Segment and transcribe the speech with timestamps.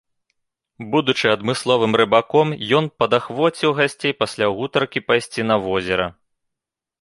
[0.93, 6.07] Будучы адмысловым рыбаком, ён падахвоціў гасцей пасля гутаркі пайсці на возера.